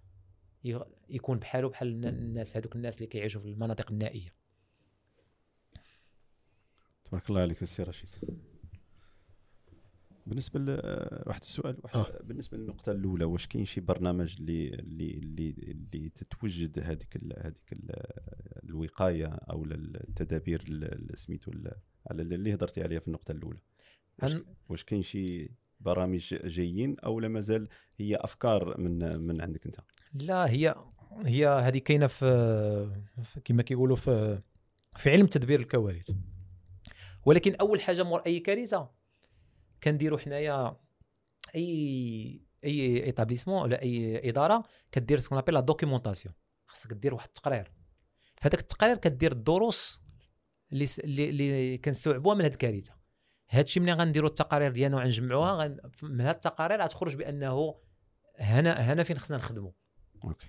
[1.10, 4.34] يكون بحاله بحال الن- الناس هذوك الناس اللي كيعيشوا في المناطق النائية.
[7.06, 8.10] تبارك الله عليك السي رشيد.
[10.28, 12.22] بالنسبة ل آه، واحد السؤال واحد آه.
[12.24, 17.74] بالنسبة للنقطة الأولى واش كاين شي برنامج اللي اللي اللي اللي تتوجد هذيك ال- هذيك
[17.74, 18.04] ال-
[18.64, 21.52] الوقاية أو التدابير ال- ال- سميتو
[22.12, 23.60] على اللي هضرتي عليها في النقطة الأولى.
[24.70, 27.68] واش كاين شي برامج جايين أو لا مازال
[27.98, 29.80] هي أفكار من من عندك أنت؟
[30.14, 30.76] لا هي
[31.26, 32.26] هي هذه كاينة في
[33.24, 34.42] في- كما كيقولوا في
[34.98, 36.12] في علم تدبير الكوارث.
[37.26, 38.90] ولكن أول حاجة مور أي كارثة
[39.84, 40.78] كنديروا حنايا
[41.56, 46.36] أي أي établissement ولا أي إدارة كدير ce qu'on appelle la documentation
[46.68, 47.72] خاصك دير واحد التقرير.
[48.42, 50.00] فهذاك التقرير كدير الدروس
[50.74, 50.86] اللي
[51.30, 52.94] اللي, كنستوعبوها من هذه الكارثة.
[53.50, 57.76] هادشي ملي غنديروا التقارير ديالنا وغنجمعوها غن- من هذه التقارير غتخرج بأنه
[58.40, 59.72] هنا هنا فين خصنا نخدموا
[60.24, 60.48] أوكي.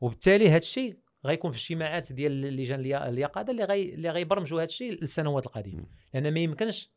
[0.00, 5.00] وبالتالي هذا الشيء غيكون في اجتماعات ديال اللجان اليقظه اللي غي اللي غيبرمجوا هذا الشيء
[5.00, 5.86] للسنوات القادمة.
[6.14, 6.90] لأن ما يمكنش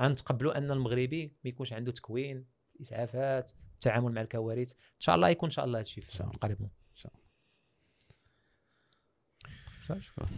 [0.00, 2.46] غنتقبلوا أن المغربي ما يكونش عنده تكوين
[2.80, 4.72] إسعافات التعامل مع الكوارث.
[4.72, 6.38] إن شاء الله يكون إن شاء الله هذا الشيء إن شاء في الله.
[6.38, 6.58] قريب
[10.00, 10.28] شكرا.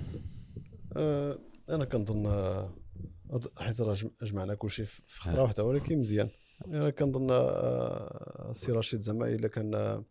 [0.97, 1.39] آه،
[1.71, 2.75] أنا كنظن آه،
[3.59, 5.05] حيت راه جم- جمعنا كل شيء في آه.
[5.23, 6.29] خطره واحدة ولكن مزيان.
[6.67, 10.05] أنا كنظن آه، السي رشيد زعما إلا كان آه،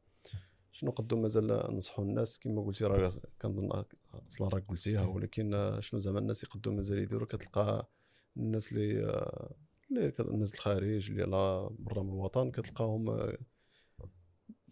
[0.72, 3.84] شنو نقدو مازال ننصحوا الناس؟ كما قلتي راه كنظن
[4.28, 7.90] أصلا راه قلتيها ولكن شنو زعما الناس يقدو مازال يديروا كتلقى
[8.38, 9.00] الناس اللي
[9.92, 13.36] اللي الناس الخارج اللي على برا من الوطن كتلقاهم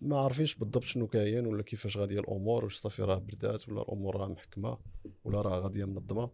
[0.02, 4.16] ما عارفينش بالضبط شنو كاين ولا كيفاش غادية الأمور واش صافي راه بردات ولا الأمور
[4.16, 4.78] راه محكمة
[5.24, 6.32] ولا راه غادية منظمة.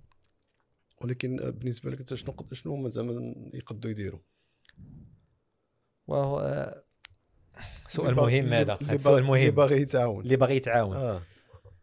[1.02, 4.20] ولكن بالنسبة لك أنت شنو شنو هما زعما يقدروا يديروا
[6.10, 6.85] آه،
[7.88, 9.56] سؤال مهم هذا سؤال باغي- اللي مهم.
[9.56, 10.24] باغي يتعاون.
[10.24, 10.96] اللي باغي يتعاون.
[10.98, 11.22] آه.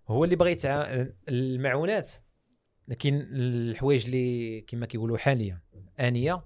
[0.08, 2.11] هو اللي باغي يتعاون المعونات
[2.88, 5.61] لكن الحوايج اللي كما كيقولوا حاليا
[6.00, 6.42] آنية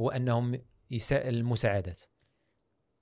[0.00, 0.60] هو أنهم
[0.90, 2.02] يساء المساعدات.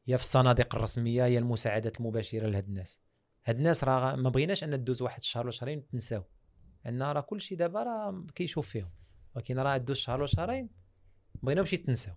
[0.07, 3.01] يا في الصناديق الرسمية يا المساعدات المباشرة لهاد الناس.
[3.47, 6.23] هاد الناس راه ما بغيناش أن دوز واحد الشهر ولا شهرين تنساو.
[6.85, 8.91] لأن راه كل شيء دابا راه كيشوف فيهم.
[9.37, 10.71] ولكن راه دوز شهر ولا شهرين
[11.43, 12.15] بغيناهمش يتنساو.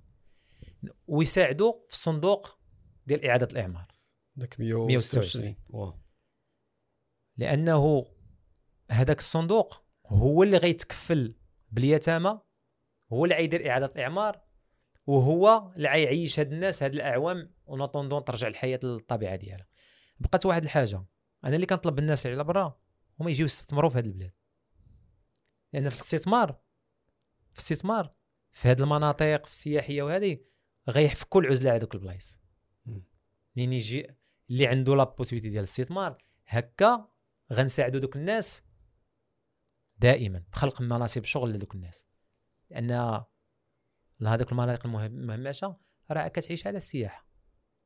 [1.08, 2.57] ويساعدوا في الصندوق
[3.08, 3.88] ديال إعادة الإعمار.
[4.36, 5.46] داك 126.
[5.46, 6.02] 126 واه.
[7.38, 8.06] لأنه
[8.92, 11.36] هذاك الصندوق هو اللي غيتكفل
[11.72, 12.40] باليتامى
[13.14, 14.42] هو اللي غيدير إعادة الإعمار
[15.08, 19.68] وهو اللي غيعيش هاد الناس هاد الأعوام ونطوندون ترجع الحياة للطبيعة ديالها.
[20.20, 21.06] بقات واحد الحاجة
[21.46, 22.80] أنا اللي كنطلب الناس على برا
[23.20, 24.34] هما يجيو يستثمروا في هاد البلاد.
[25.74, 26.52] لأن في الاستثمار
[27.52, 28.14] في الاستثمار
[28.52, 30.38] في هاد المناطق في السياحية وهذه
[30.90, 32.40] غيحفكوا العزلة على دوك البلايص.
[33.58, 34.08] منين يجي
[34.50, 36.18] اللي عنده لا بوسيبيتي ديال الاستثمار
[36.48, 37.08] هكا
[37.54, 38.64] غنساعدوا دوك الناس
[39.98, 42.06] دائما بخلق مناصب شغل لدوك الناس.
[42.70, 42.92] لأن
[44.28, 45.78] هذوك المناطق المهم- المهمشه
[46.12, 47.28] راه كتعيش على السياحة.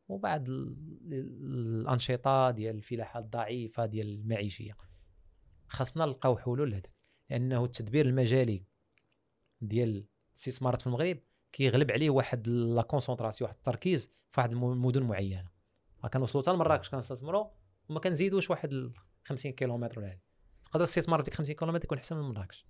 [0.08, 0.78] وبعض ال-
[1.12, 4.78] ال- الأنشطة ديال الفلاحة الضعيفة ديال المعيشية.
[5.68, 6.90] خاصنا نلقاو حلول لهذا.
[7.30, 8.66] لأنه التدبير المجالي
[9.62, 11.20] ديال الاستثمارات في المغرب
[11.52, 15.51] كيغلب عليه واحد لا كونسونطراسيون واحد التركيز في واحد الم- المدن معينة.
[16.04, 17.46] ما كنوصلوا حتى لمراكش كنستثمروا
[17.90, 18.94] وما كنزيدوش واحد ال
[19.26, 20.20] 50 كيلومتر ولا هذه.
[20.66, 22.66] تقدر الاستثمار ديك 50 كيلومتر يكون احسن من مراكش.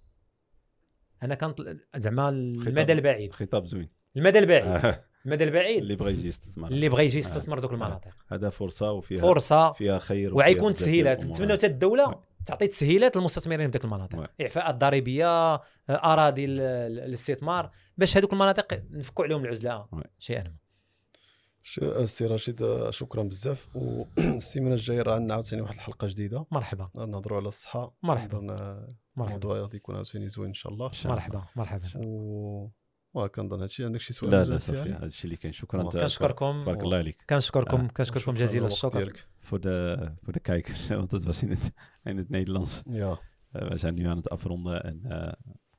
[1.24, 3.34] أنا كنت زعما المدى البعيد.
[3.34, 3.89] خطاب زوين.
[4.17, 4.65] المدى البعيد.
[4.86, 5.82] آه، المدى البعيد.
[5.82, 6.67] اللي بغى يجي يستثمر.
[6.67, 8.12] اللي بغى يجي يستثمر دوك المناطق.
[8.28, 9.72] هذا فرصة وفيها فرصة.
[9.72, 11.26] فيها خير وغيكون تسهيلات.
[11.26, 13.91] نتمنوا حتى الدولة تعطي تسهيلات للمستثمرين في ذيك وي.
[13.91, 17.72] المناطق إعفاءات ضريبية آه، أراضي ال- ال- الاستثمار.
[17.98, 19.88] باش هذوك المناطق نفكوا عليهم العزلة.
[20.20, 20.56] شيئا ما.
[21.82, 23.67] السي رشيد شكرا بزاف.
[23.76, 26.45] والسيمانه الجاية راه عندنا عاوتاني واحد الحلقة جديدة.
[26.52, 26.89] مرحبا.
[26.95, 27.95] نهضروا على الصحة.
[28.04, 28.39] مرحبا.
[28.41, 28.88] مرحبا.
[29.17, 30.88] الموضوع غادي يكون عاوتاني زوين إن شاء الله.
[30.88, 31.28] إن شاء الله.
[31.28, 31.47] مرحبا.
[31.56, 31.88] مرحبا.
[31.95, 32.71] و
[33.13, 33.86] وكنظن هادشي.
[33.86, 35.54] عندك شي سؤال لا لا صافي؟ هذا الشيء اللي كاين.
[35.54, 37.26] شكرا كنشكركم تبارك الله عليك.
[37.30, 37.88] كنشكركم آه.
[37.88, 39.28] كنشكركم شكراً جزيل الشكر.
[39.41, 41.71] voor de, voor de kijkers, want het was in het,
[42.04, 42.82] in het Nederlands.
[42.86, 43.19] Ja,
[43.52, 45.02] we zijn nu aan het afronden en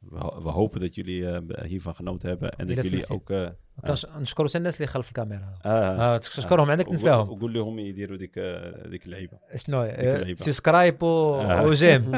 [0.02, 3.14] we, ho- we hopen dat jullie eh, hiervan genoten hebben en إلى dat jullie سمعتي.
[3.14, 3.30] ook...
[3.32, 3.54] eh,
[3.88, 7.80] كنش- نشكروا حتى الناس اللي خلف الكاميرا آه آه تشكرهم عندك وقول- تنساهم وقول لهم
[7.80, 10.36] يديروا ديك آه، ديك اللعيبه شنو اللعيبة.
[10.36, 11.64] سبسكرايب و- آه.
[11.66, 12.12] وجيم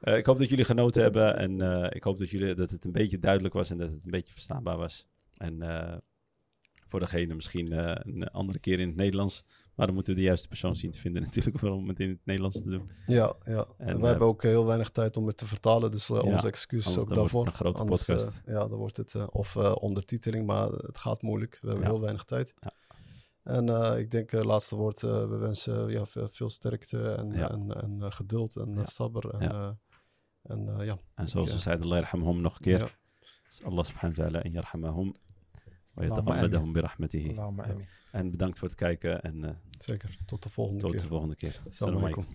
[0.00, 2.84] Eh, ik hoop dat jullie genoten hebben en eh, ik hoop dat, jullie, dat het
[2.84, 5.06] een beetje duidelijk was en dat het een beetje verstaanbaar was.
[5.36, 5.96] En eh,
[6.86, 9.44] voor degene misschien eh, een andere keer in het Nederlands.
[9.75, 12.19] Maar dan moeten we de juiste persoon zien te vinden natuurlijk om het in het
[12.23, 12.91] Nederlands te doen.
[13.07, 13.65] ja, ja.
[13.77, 16.33] En, we eh, hebben ook heel weinig tijd om het te vertalen, dus uh, Ja,
[16.33, 17.45] onze excuses anders ook dan wordt het daarvoor.
[17.45, 18.27] een grote Anders, podcast.
[18.45, 21.57] eh, ja, dan wordt het, eh, of eh, ondertiteling, maar het gaat moeilijk.
[21.61, 21.91] We hebben Ja.
[21.91, 22.53] heel weinig tijd.
[22.59, 22.71] Ja.
[23.43, 27.31] En eh, ik denk, uh, laatste woord, uh, we wensen ja, veel, veel sterkte en,
[27.31, 27.49] Ja.
[27.51, 28.79] en, en uh, geduld en Ja.
[28.79, 28.85] ja.
[28.85, 29.29] sabber.
[29.33, 29.49] En, Ja.
[29.53, 29.77] ja.
[30.43, 30.97] en uh, ja.
[31.15, 31.55] En zoals Ja.
[31.55, 32.79] ze zeiden, Allah yarhamhum nog een keer.
[32.79, 32.89] Ja.
[33.47, 35.13] Dus Allah subhanahu wa ta'ala en yarhamahum.
[35.93, 36.21] Wa
[36.71, 37.35] bi rahmatihi.
[38.11, 39.21] En bedankt voor het kijken.
[39.21, 40.17] En, eh, Zeker.
[40.25, 40.91] Tot de volgende keer.
[40.91, 41.61] Tot de volgende keer.
[41.67, 42.25] Salam alaikum.